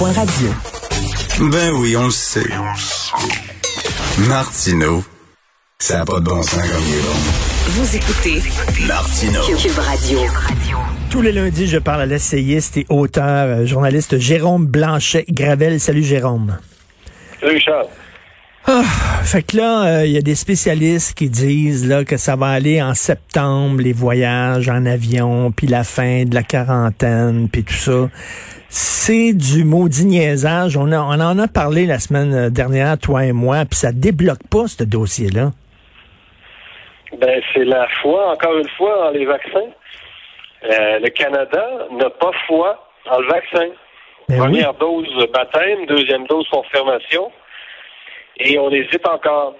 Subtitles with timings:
[0.00, 0.48] cube.radio.
[1.50, 2.48] Ben oui, on le sait.
[4.28, 5.04] Martineau,
[5.78, 7.16] ça n'a pas de bon sens comme il est bon.
[7.68, 8.42] Vous écoutez
[8.86, 9.42] Martineau.
[9.58, 10.20] Cube Radio.
[11.10, 15.78] Tous les lundis, je parle à l'essayiste et auteur, euh, journaliste Jérôme Blanchet-Gravel.
[15.78, 16.56] Salut Jérôme.
[17.38, 17.88] Salut Charles.
[18.72, 18.84] Ah,
[19.24, 22.46] fait que là, euh, il y a des spécialistes qui disent là que ça va
[22.50, 27.72] aller en septembre, les voyages en avion, puis la fin de la quarantaine, puis tout
[27.72, 28.08] ça.
[28.68, 30.76] C'est du maudit niaisage.
[30.76, 34.46] On, a, on en a parlé la semaine dernière, toi et moi, puis ça débloque
[34.48, 35.50] pas ce dossier-là.
[37.18, 39.70] Ben, c'est la foi, encore une fois, dans les vaccins.
[40.62, 43.66] Euh, le Canada n'a pas foi dans le vaccin.
[44.28, 47.32] Ben Première dose baptême, deuxième dose confirmation.
[48.40, 49.54] Et on hésite encore.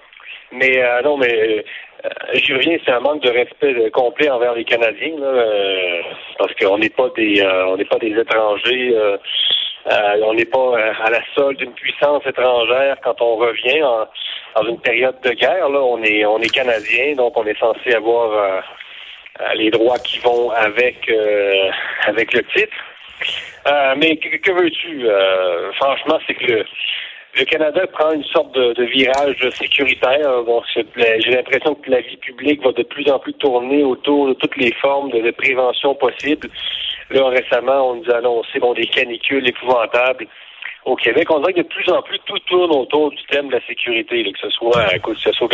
[0.51, 1.63] Mais euh, non, mais
[2.03, 6.01] euh, je reviens, c'est un manque de respect euh, complet envers les Canadiens, là, euh,
[6.37, 8.91] parce qu'on n'est pas des euh, on n'est pas des étrangers.
[8.93, 9.17] euh,
[9.91, 14.05] euh, on n'est pas euh, à la solde d'une puissance étrangère quand on revient en,
[14.55, 15.69] dans une période de guerre.
[15.69, 18.61] Là, on est on est canadien, donc on est censé avoir euh,
[19.41, 21.69] euh, les droits qui vont avec euh,
[22.07, 22.75] avec le titre.
[23.67, 25.07] Euh, mais que, que veux-tu?
[25.07, 26.65] Euh, Franchement, c'est que
[27.37, 30.43] le Canada prend une sorte de, virage sécuritaire.
[30.95, 34.57] J'ai l'impression que la vie publique va de plus en plus tourner autour de toutes
[34.57, 36.49] les formes de, prévention possibles.
[37.09, 40.27] Là, récemment, on nous a annoncé bon, des canicules épouvantables
[40.85, 41.27] au Québec.
[41.29, 44.23] On dirait que de plus en plus, tout tourne autour du thème de la sécurité,
[44.31, 45.49] que ce soit, écoute, que ce soit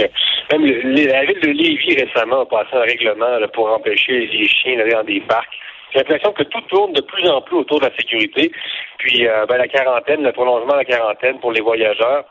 [0.51, 4.77] même le- la ville de Lévis récemment a passé un règlement pour empêcher les chiens
[4.77, 5.53] d'aller dans des parcs.
[5.93, 8.51] J'ai l'impression que tout tourne de plus en plus autour de la sécurité.
[8.99, 12.25] Puis euh, ben, la quarantaine, le prolongement de la quarantaine pour les voyageurs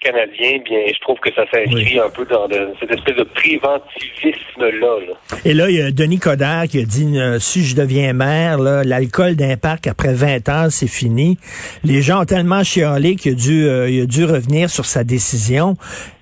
[0.00, 5.06] canadiens, bien, je trouve que ça s'inscrit un peu dans de- cette espèce de préventivisme-là.
[5.06, 5.38] là.
[5.44, 8.58] Et là, il y a Denis Coderre qui a dit, euh, si je deviens maire,
[8.58, 11.36] l'alcool d'un parc après 20 ans, c'est fini.
[11.84, 15.04] Les gens ont tellement chialé qu'il a dû, euh, il a dû revenir sur sa
[15.04, 15.74] décision.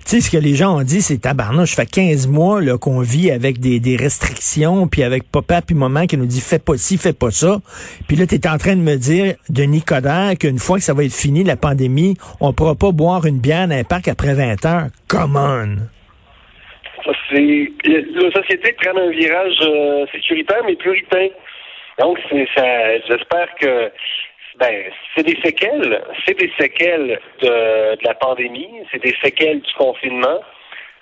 [0.08, 2.78] Tu sais, ce que les gens ont dit, c'est tabarnouche, ça fait 15 mois là,
[2.78, 6.58] qu'on vit avec des, des restrictions, puis avec papa puis maman qui nous dit fais
[6.58, 7.58] pas ci, fais pas ça.
[8.08, 10.94] Puis là, tu es en train de me dire, Denis Coderre, qu'une fois que ça
[10.94, 14.32] va être fini, la pandémie, on pourra pas boire une bière dans un parc après
[14.32, 14.86] 20 heures.
[15.08, 15.76] Come on!
[17.28, 21.28] C'est la société prend un virage euh, sécuritaire mais puritain.
[21.98, 22.64] Donc c'est ça
[23.06, 23.92] j'espère que
[24.58, 30.40] ben c'est des séquelles, c'est des séquelles de, la pandémie, c'est des séquelles du confinement.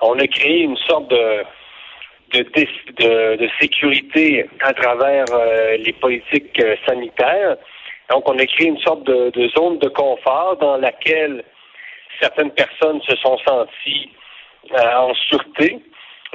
[0.01, 1.45] On a créé une sorte de
[2.33, 7.57] de, sécurité à travers euh, les politiques euh, sanitaires.
[8.11, 11.45] Donc, on a créé une sorte de, de zone de confort dans laquelle
[12.21, 14.11] certaines personnes se sont senties
[14.73, 15.79] euh, en sûreté.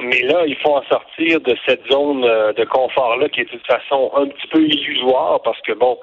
[0.02, 3.50] Mais là, il faut en sortir de cette zone euh, de confort-là qui est de
[3.50, 5.98] toute façon un petit peu illusoire parce que, bon,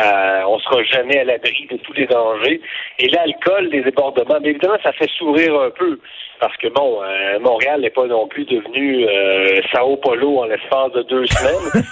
[0.00, 2.60] euh, on sera jamais à l'abri de tous les dangers.
[2.98, 5.98] Et l'alcool, les débordements, mais évidemment, ça fait sourire un peu
[6.40, 10.92] parce que, bon, euh, Montréal n'est pas non plus devenu euh, Sao Paulo en l'espace
[10.92, 11.84] de deux semaines.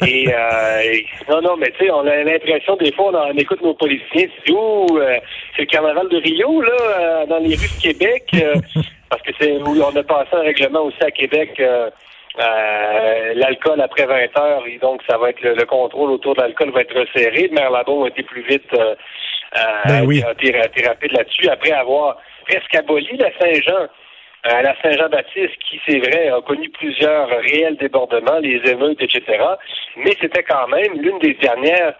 [0.06, 3.60] et, euh, et- non, non, mais tu sais, on a l'impression des fois, on, écoute
[3.62, 5.18] nos policiers, c'est ouh, euh,
[5.54, 8.54] c'est le carnaval de Rio, là, euh, dans les rues de Québec, euh,
[9.12, 11.50] parce que c'est on a passé un règlement aussi à Québec.
[11.60, 11.90] euh,
[12.40, 16.40] euh, l'alcool après 20 heures, et donc ça va être le, le contrôle autour de
[16.40, 17.48] l'alcool va être resserré.
[17.48, 18.94] Le maire Labon a été plus vite, euh,
[19.58, 20.22] euh, Ben oui.
[20.26, 22.16] a été, a été rapide là-dessus, après avoir
[22.48, 23.86] presque aboli la Saint-Jean.
[24.46, 29.22] Euh, la Saint-Jean-Baptiste, qui, c'est vrai, a connu plusieurs réels débordements, les émeutes, etc.
[29.96, 31.92] Mais c'était quand même l'une des dernières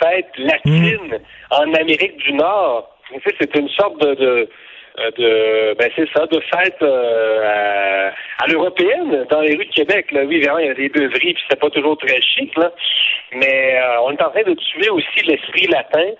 [0.00, 1.18] fêtes latines
[1.50, 2.96] en Amérique du Nord.
[3.14, 4.48] En fait, c'était une sorte de, de,
[5.18, 10.10] de ben c'est ça, de fête euh, à, à l'européenne dans les rues de Québec.
[10.12, 10.22] Là.
[10.24, 12.72] Oui, vraiment, il y a des beuveries, puis c'était pas toujours très chic, là.
[13.32, 16.10] Mais euh, on est en train de tuer aussi l'esprit latin,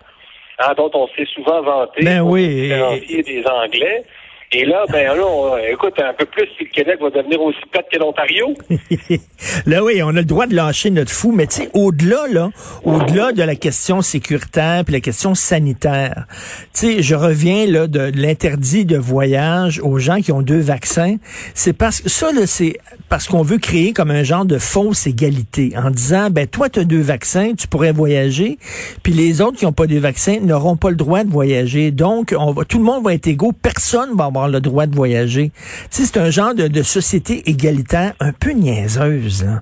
[0.58, 4.04] hein, dont on s'est souvent vanté Ben oui, des Anglais.
[4.52, 7.58] Et là, ben là, on- écoute, un peu plus si le Québec va devenir aussi
[7.72, 8.54] plate que l'Ontario.
[9.66, 12.50] là, oui, on a le droit de lâcher notre fou, mais tu sais, au-delà, là,
[12.84, 16.26] au-delà de la question sécuritaire puis la question sanitaire,
[16.72, 21.16] tu sais, je reviens, là, de l'interdit de voyage aux gens qui ont deux vaccins.
[21.54, 22.78] C'est parce que, ça, là, c'est
[23.08, 26.80] parce qu'on veut créer comme un genre de fausse égalité en disant, ben, toi, tu
[26.80, 28.58] as deux vaccins, tu pourrais voyager,
[29.02, 31.90] puis les autres qui n'ont pas de vaccins n'auront pas le droit de voyager.
[31.90, 35.50] Donc, on va, tout le monde va être égaux, personne va le droit de voyager.
[35.90, 39.60] C'est un genre de, société égalitaire un peu niaiseuse, là.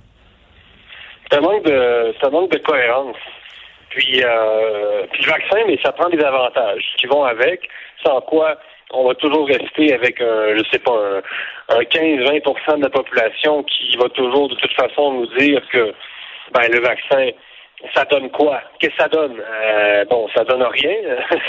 [1.30, 3.16] C'est manque de, manque de cohérence.
[3.90, 7.68] Puis, euh, puis le vaccin, mais ça prend des avantages qui vont avec,
[8.04, 8.56] sans quoi
[8.92, 13.62] on va toujours rester avec, un, je sais pas, un, un 15-20 de la population
[13.64, 15.92] qui va toujours de toute façon nous dire que
[16.52, 17.30] ben, le vaccin
[17.94, 18.60] ça donne quoi?
[18.78, 19.40] Qu'est-ce que ça donne?
[19.40, 20.94] Euh, bon, ça donne rien,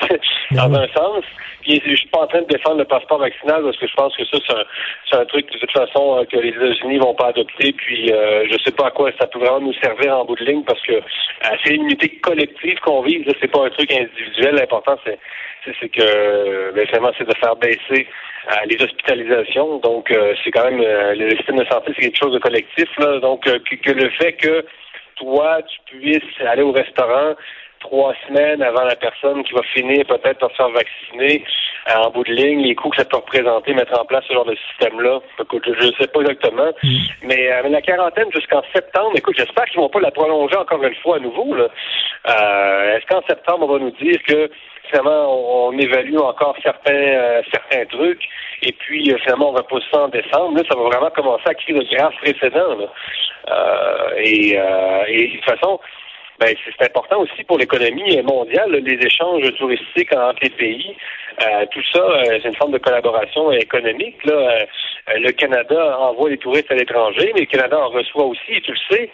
[0.52, 1.24] dans un sens.
[1.66, 4.16] Puis, je suis pas en train de défendre le passeport vaccinal parce que je pense
[4.16, 4.38] que ça,
[5.10, 7.74] c'est un, truc de toute façon euh, que les États-Unis vont pas adopter.
[7.74, 10.46] Puis, euh, je sais pas à quoi ça peut vraiment nous servir en bout de
[10.46, 11.02] ligne parce que euh,
[11.64, 13.26] c'est une unité collective qu'on vise.
[13.42, 14.56] C'est pas un truc individuel.
[14.56, 15.18] L'important, c'est
[15.80, 18.08] c'est que ben, finalement, c'est de faire baisser
[18.68, 19.80] les hospitalisations.
[19.80, 22.88] Donc, c'est quand même le système de santé, c'est quelque chose de collectif.
[23.00, 23.18] Là.
[23.18, 24.64] Donc, que le fait que
[25.16, 27.36] toi, tu puisses aller au restaurant
[27.80, 31.44] trois semaines avant la personne qui va finir peut-être par se faire vacciner
[31.90, 34.34] euh, en bout de ligne, les coûts que ça peut représenter, mettre en place ce
[34.34, 35.20] genre de système-là.
[35.40, 36.72] Écoute, je ne sais pas exactement.
[36.82, 36.98] Mm.
[37.24, 40.96] Mais, euh, la quarantaine jusqu'en septembre, écoute, j'espère qu'ils vont pas la prolonger encore une
[40.96, 41.54] fois à nouveau.
[41.54, 41.68] Là.
[42.28, 44.50] Euh, est-ce qu'en septembre, on va nous dire que
[44.90, 48.24] finalement, on, évalue encore certains certains trucs,
[48.62, 50.58] et puis finalement, on va ça en décembre.
[50.58, 52.78] Là, ça va vraiment commencer à créer de graves précédents.
[54.18, 54.56] et,
[55.08, 55.80] et de toute façon,
[56.40, 60.96] ben, c'est important aussi pour l'économie mondiale, les échanges touristiques entre les pays.
[61.42, 64.24] Euh, tout ça, euh, c'est une forme de collaboration économique.
[64.26, 64.66] Là.
[65.10, 68.72] Euh, le Canada envoie des touristes à l'étranger, mais le Canada en reçoit aussi, tu
[68.72, 69.10] le sais.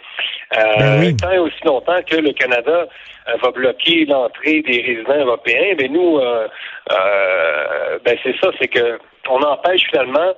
[0.54, 2.86] Ben Tant et aussi longtemps que le Canada
[3.42, 8.98] va bloquer l'entrée des résidents européens, mais nous, ben c'est ça, c'est que
[9.28, 10.34] on empêche finalement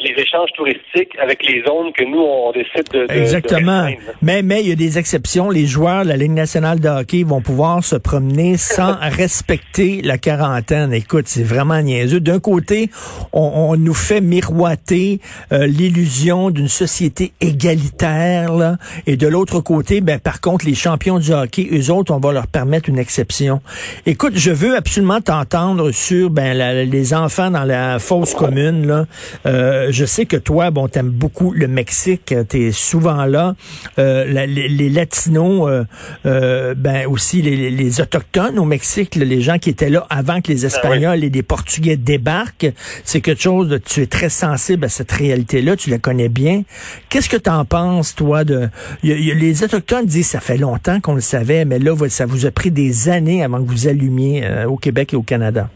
[0.00, 3.06] les échanges touristiques avec les zones que nous, on décide de...
[3.12, 3.88] Exactement.
[4.22, 5.50] mais, mais il y a des exceptions.
[5.50, 10.18] Les joueurs de la Ligue nationale de hockey vont pouvoir se promener sans respecter la
[10.18, 10.92] quarantaine.
[10.92, 12.18] Écoute, c'est vraiment niaiseux.
[12.18, 12.90] D'un côté,
[13.32, 15.20] on, nous fait miroiter
[15.52, 18.76] euh, l'illusion d'une société égalitaire, là,
[19.06, 22.32] et de l'autre côté, ben, par contre, les champions du hockey, eux autres, on va
[22.32, 23.60] leur permettre une exception.
[24.06, 26.56] Écoute, je veux absolument t'entendre sur ben,
[26.90, 28.86] les enfants dans la fosse commune.
[28.86, 29.06] Là.
[29.46, 33.54] Euh, euh, je sais que toi, bon, t'aimes beaucoup le Mexique, t'es souvent là.
[33.98, 35.86] Euh, les, Latinos,
[36.26, 40.62] euh, ben aussi les, autochtones au Mexique, les gens qui étaient là avant que les
[40.62, 42.72] ben Espagnols et les Portugais débarquent,
[43.04, 46.62] c'est quelque chose de, tu es très sensible à cette réalité-là, tu la connais bien.
[47.08, 48.68] Qu'est-ce que tu en penses, toi, de
[49.02, 52.70] les autochtones disent ça fait longtemps qu'on le savait, mais là, ça vous a pris
[52.70, 55.68] des années avant que vous allumiez au Québec et au Canada.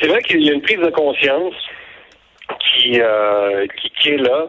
[0.00, 1.54] C'est vrai qu'il y a une prise de conscience
[3.00, 4.48] euh, qui, qui, est là.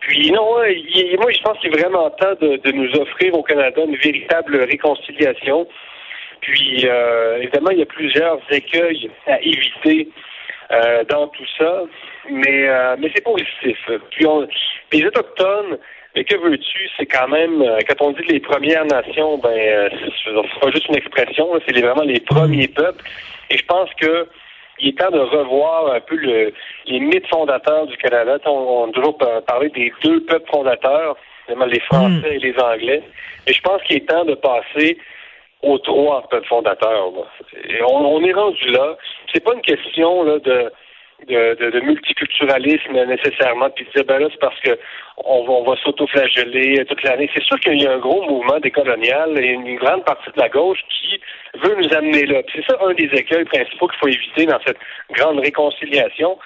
[0.00, 3.96] Puis non, moi je pense qu'il est vraiment temps de, nous offrir au Canada une
[3.96, 5.66] véritable réconciliation.
[6.40, 10.08] Puis euh, évidemment, il y a plusieurs écueils à éviter
[10.70, 11.82] euh, dans tout ça,
[12.30, 13.78] mais mais c'est positif.
[14.10, 14.26] Puis
[14.92, 15.78] les autochtones,
[16.14, 19.90] mais que veux-tu, c'est quand même quand on dit les Premières Nations, ben
[20.24, 23.02] c'est pas juste une expression, c'est vraiment les premiers peuples.
[23.50, 24.28] Et je pense que
[24.78, 26.52] il est temps de revoir un peu le,
[26.86, 28.38] les mythes fondateurs du Canada.
[28.46, 31.16] On, a toujours parlé des deux peuples fondateurs,
[31.48, 33.02] les Français et les Anglais.
[33.46, 34.98] Et je pense qu'il est temps de passer
[35.62, 37.12] aux trois peuples fondateurs.
[37.88, 38.96] on, est rendu là.
[39.32, 40.70] C'est pas une question là, de
[41.28, 44.78] de, de, multiculturalisme nécessairement, puis dire ben là c'est parce que
[45.16, 47.30] on va, on va s'autoflageller toute l'année.
[47.34, 50.48] C'est sûr qu'il y a un gros mouvement décolonial et une grande partie de la
[50.48, 51.18] gauche qui
[51.56, 52.42] veut nous amener là.
[52.54, 54.78] C'est ça un des écueils principaux qu'il faut éviter dans cette
[55.10, 56.38] grande réconciliation,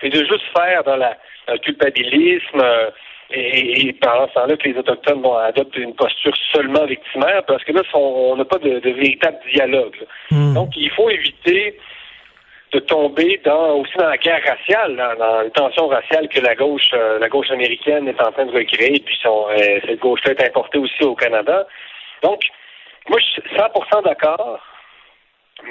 [0.00, 1.16] c'est de juste faire dans la,
[1.48, 2.60] le culpabilisme.
[2.60, 2.90] Euh,
[3.30, 7.64] et, et, pendant ce temps-là que les Autochtones vont adopter une posture seulement victimaire, parce
[7.64, 9.96] que là, on n'a pas de, véritable dialogue.
[10.30, 10.54] Hmm.
[10.54, 11.78] Donc, il faut éviter
[12.72, 16.54] de tomber dans aussi dans la guerre raciale, dans, dans la tension raciale que la
[16.54, 20.32] gauche euh, la gauche américaine est en train de recréer, puis son, euh, cette gauche-là
[20.32, 21.66] est importée aussi au Canada.
[22.22, 22.42] Donc,
[23.08, 24.60] moi, je suis 100% d'accord,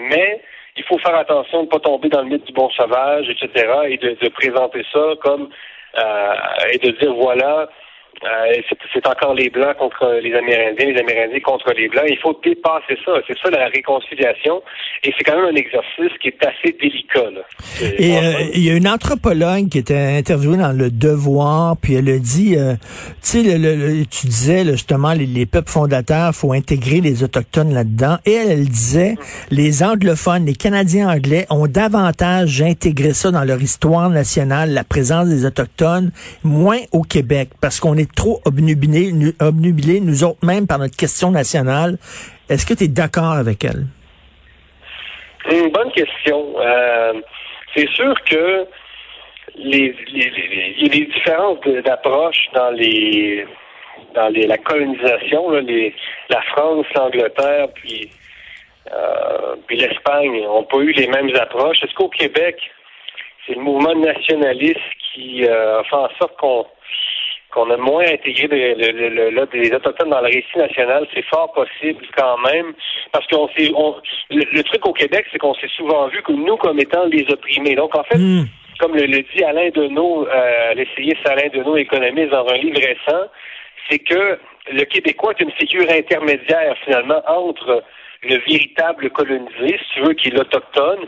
[0.10, 0.42] mais
[0.78, 3.74] il faut faire attention de ne pas tomber dans le mythe du bon sauvage, etc.,
[3.88, 5.50] et de, de présenter ça comme
[5.98, 6.34] euh,
[6.72, 7.70] et de dire voilà,
[8.24, 8.62] euh,
[8.94, 12.06] c'est encore les Blancs contre les Amérindiens, les Amérindiens contre les Blancs.
[12.08, 13.14] Il faut dépasser ça.
[13.28, 14.62] C'est ça la réconciliation.
[15.04, 17.30] Et c'est quand même un exercice qui est assez délicat.
[17.98, 22.10] Et euh, il y a une anthropologue qui était interviewée dans Le Devoir, puis elle
[22.10, 22.76] a dit, euh,
[23.22, 28.18] tu sais, tu disais justement les, peuples fondateurs, faut intégrer les autochtones là-dedans.
[28.26, 29.16] Et elle, elle disait,
[29.52, 35.28] les anglophones, les Canadiens anglais ont davantage intégré ça dans leur histoire nationale, la présence
[35.28, 36.12] des autochtones,
[36.44, 41.98] moins au Québec, parce qu'on est trop obnubilés, nous autres même, par notre question nationale.
[42.50, 43.86] Est-ce que tu es d'accord avec elle?
[45.48, 46.56] C'est une bonne question.
[46.60, 47.14] Euh,
[47.76, 48.66] c'est sûr que
[49.56, 53.46] les, il y a des différences d'approche dans les
[54.14, 58.10] dans les, la colonisation, la France, l'Angleterre, puis,
[58.92, 61.84] euh, puis l'Espagne n'ont pas eu les mêmes approches.
[61.84, 62.58] Est-ce qu'au Québec,
[63.46, 64.80] c'est le mouvement nationaliste
[65.14, 66.66] qui euh, fait en sorte qu'on
[67.54, 72.74] qu'on a moins intégré des Autochtones dans le récit national, c'est fort possible quand même,
[73.12, 73.72] parce qu'on s'est,
[74.32, 77.76] le, truc au Québec, c'est qu'on s'est souvent vu que nous comme étant les opprimés.
[77.76, 78.46] Donc en fait, hmm.
[78.80, 83.26] comme le, dit Alain Deneau, euh, l'essayiste Alain Deneau, économiste, dans un livre récent,
[83.90, 84.40] c'est que
[84.72, 87.84] le Québécois est une figure intermédiaire finalement entre
[88.24, 91.06] le véritable colonisé, si tu veux, qui est l'autochtone,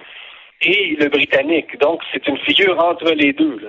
[0.62, 1.77] et le britannique.
[1.79, 3.59] Donc, c'est une figure entre les deux.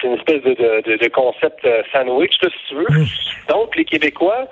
[0.00, 2.86] C'est une espèce de, concept euh, sandwich, si tu veux.
[2.90, 3.06] Mm.
[3.48, 4.48] Donc, les Québécois,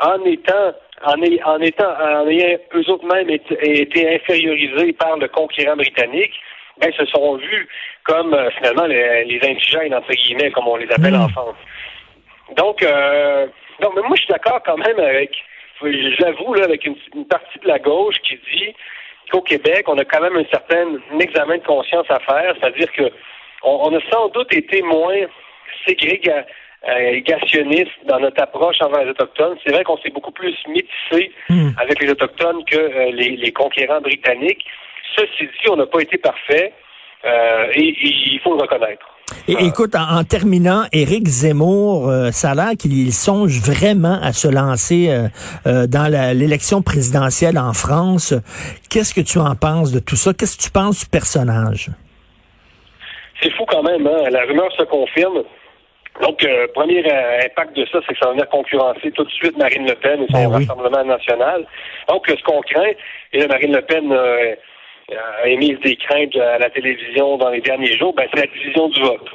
[0.00, 0.72] en étant
[1.04, 6.32] en, en étant en ayant eux autres mêmes été, infériorisés par le conquérant britannique,
[6.80, 7.68] ben, se sont vus
[8.04, 11.22] comme euh, finalement les, indigènes, entre guillemets, comme on les appelle mm.
[11.22, 11.56] en France.
[12.56, 13.46] Donc, euh,
[13.80, 15.30] donc moi je suis d'accord quand même avec
[16.18, 18.74] j'avoue là, avec une, partie de la gauche qui dit
[19.30, 23.10] qu'au Québec, on a quand même un certain examen de conscience à faire, c'est-à-dire que
[23.62, 25.26] on, a sans doute été moins
[25.86, 29.56] ségrégationniste dans notre approche envers les Autochtones.
[29.64, 31.70] C'est vrai qu'on s'est beaucoup plus métissé hmm.
[31.78, 34.66] avec les Autochtones que euh, les, conquérants britanniques.
[35.16, 36.74] Ceci dit, on n'a pas été parfait
[37.24, 39.13] euh, et il faut le reconnaître.
[39.48, 44.48] Et, écoute, en, terminant, Éric Zemmour, euh, ça a l'air qu'il songe vraiment à se
[44.48, 45.28] lancer euh,
[45.66, 48.34] euh, dans l'élection présidentielle en France.
[48.90, 50.32] Qu'est-ce que tu en penses de tout ça?
[50.32, 51.90] Qu'est-ce que tu penses du personnage?
[53.42, 54.30] C'est fou quand même, hein?
[54.30, 55.42] La rumeur se confirme.
[56.22, 57.04] Donc, premier
[57.44, 60.22] impact de ça, c'est que ça va venir concurrencer tout de suite Marine Le Pen
[60.22, 61.66] et son ben Rassemblement national.
[62.08, 62.92] Donc, ce qu'on craint,
[63.32, 64.14] et Marine Le Pen
[65.12, 68.88] a émis des craintes à la télévision dans les derniers jours, ben, c'est la division
[68.88, 69.28] du vote.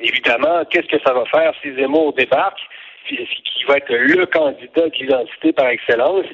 [0.00, 2.60] Évidemment, qu'est-ce que ça va faire si Zemmour débarque,
[3.08, 6.26] qui, va être le candidat de l'identité par excellence?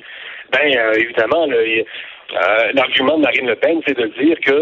[0.52, 4.52] Ben, euh, évidemment, euh, l'argument de Marine Le Pen, c'est de dire que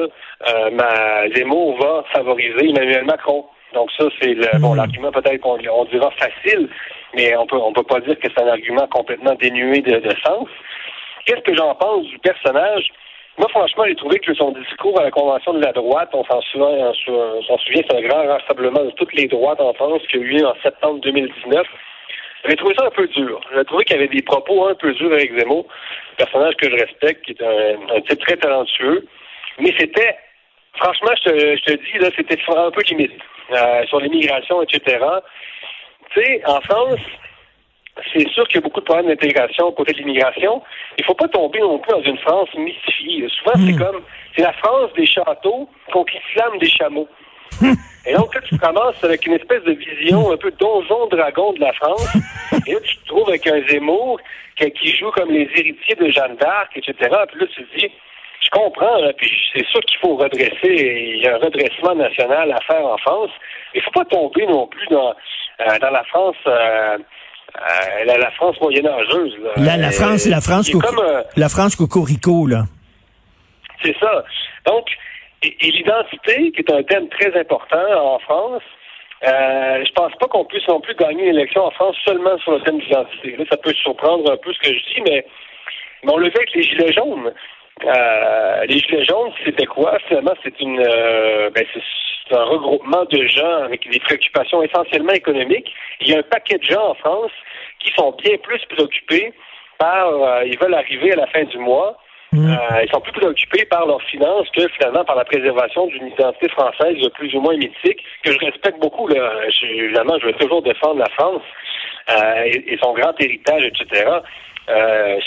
[0.49, 3.47] euh, ma, Zemmour va favoriser Emmanuel Macron.
[3.75, 4.76] Donc ça, c'est le, bon, hmm.
[4.76, 6.68] l'argument peut-être qu'on on dira facile,
[7.14, 10.49] mais on peut on peut pas dire que c'est un argument complètement dénué de sens.
[11.26, 12.90] Qu'est-ce que j'en pense du personnage?
[13.38, 16.40] Moi, franchement, j'ai trouvé que son discours à la Convention de la droite, on s'en
[16.42, 20.54] souvient, c'est un grand rassemblement de toutes les droites en France qui a eu en
[20.62, 21.66] septembre 2019.
[22.42, 23.40] J'avais trouvé ça un peu dur.
[23.54, 25.66] J'ai trouvé qu'il y avait des propos un peu durs avec Zemmour,
[26.16, 29.07] personnage que je respecte, qui est un, type très talentueux.
[29.61, 30.16] Mais c'était,
[30.75, 33.12] franchement, je te, je te dis, là, c'était un peu limite.
[33.50, 34.99] Euh, sur l'immigration, etc.
[36.11, 37.00] Tu sais, en France,
[38.12, 40.62] c'est sûr qu'il y a beaucoup de problèmes d'intégration côté de l'immigration.
[40.97, 43.26] Il ne faut pas tomber non plus dans une France mystifiée.
[43.28, 43.78] Souvent, c'est hmm.
[43.78, 44.02] comme,
[44.37, 47.09] c'est la France des châteaux contre l'islam des chameaux.
[48.07, 51.73] Et donc, là, tu commences avec une espèce de vision un peu donjon-dragon de la
[51.75, 52.17] France.
[52.67, 54.21] Et là, tu te trouves avec un Zemmour
[54.57, 56.95] qui, joue comme les héritiers de Jeanne d'Arc, etc.
[57.28, 57.90] Puis là, tu te dis,
[58.40, 62.61] je comprends, puis c'est sûr qu'il faut redresser, il y a un redressement national à
[62.61, 63.31] faire en France.
[63.75, 65.14] Il ne faut pas tomber non plus dans,
[65.61, 66.37] euh, dans la France...
[66.47, 66.99] Euh,
[67.57, 69.37] euh, la, France moyenâgeuse.
[69.57, 72.64] La, la France, la France, euh, la France cocorico, là.
[73.83, 74.25] C'est ça.
[74.67, 74.87] Donc,
[75.43, 78.62] et, l'identité, qui est un thème très important en France,
[79.25, 82.52] euh, je pense pas qu'on puisse non plus gagner une élection en France seulement sur
[82.52, 83.37] le thème de l'identité.
[83.37, 85.25] Là, ça peut surprendre un peu ce que je dis, mais,
[86.05, 87.33] on le fait avec les gilets jaunes.
[87.85, 89.99] Euh, les gilets jaunes, c'était quoi?
[90.07, 91.83] Finalement, c'est une ben, c'est
[92.32, 95.73] un regroupement de gens avec des préoccupations essentiellement économiques.
[96.00, 97.32] Il y a un paquet de gens en France
[97.80, 99.32] qui sont bien plus préoccupés
[99.78, 101.97] par, euh, ils veulent arriver à la fin du mois,
[102.32, 102.50] mm.
[102.50, 106.49] euh, ils sont plus préoccupés par leurs finances que finalement par la préservation d'une identité
[106.49, 109.06] française plus ou moins mythique, que je respecte beaucoup.
[109.08, 109.32] Là.
[109.62, 111.42] évidemment, je veux toujours défendre la France
[112.11, 114.11] euh, et, son grand héritage, etc.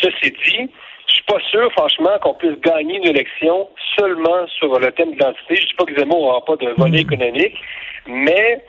[0.01, 0.69] ceci dit,
[1.07, 5.11] je suis pas sûr, franchement, qu'on puisse gagner une élection seulement sur le thème de
[5.13, 5.55] l'identité.
[5.55, 7.01] Je dis pas que Zemmour n'aura pas de volet mm.
[7.01, 7.57] économique,
[8.07, 8.63] mais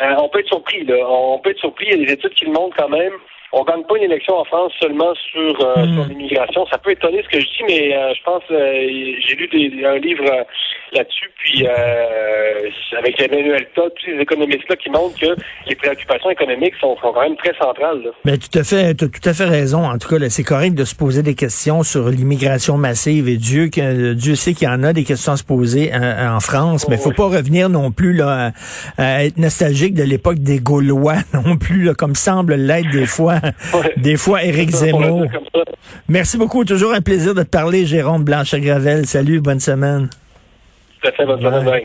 [0.00, 0.84] euh, on peut être surpris.
[0.84, 0.96] Là.
[1.08, 1.86] On peut être surpris.
[1.90, 3.12] Il y a des études qui le montrent quand même.
[3.52, 5.94] On gagne pas une élection en France seulement sur, euh, hmm.
[5.94, 6.66] sur l'immigration.
[6.70, 9.98] Ça peut étonner ce que je dis, mais euh, je pense j'ai lu des, un
[9.98, 10.24] livre
[10.92, 15.34] là-dessus, puis avec Emmanuel Todd, tous ces économistes-là qui montrent que
[15.66, 18.02] les préoccupations économiques sont, quand même très centrales.
[18.24, 19.84] Mais tout à fait, tu as tout à fait raison.
[19.84, 23.68] En tout cas, c'est correct de se poser des questions sur l'immigration massive et Dieu,
[23.68, 26.96] que, Dieu sait qu'il y en a des questions à se poser en, France, mais
[26.96, 28.52] il faut pas revenir non plus là,
[28.98, 33.40] à être nostalgique de l'époque des Gaulois non plus, comme semble l'être des fois,
[33.96, 35.26] des fois Éric Zemmour.
[36.08, 39.06] Merci beaucoup, toujours un plaisir de te parler, Jérôme Blanchet-Gravel.
[39.06, 40.08] Salut, bonne semaine.
[41.18, 41.80] bonne semaine.